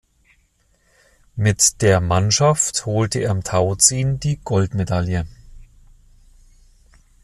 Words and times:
Mit 1.35 1.83
der 1.83 1.99
Mannschaft 2.01 2.87
holte 2.87 3.19
er 3.19 3.29
im 3.29 3.43
Tauziehen 3.43 4.19
die 4.19 4.37
Goldmedaille. 4.37 5.27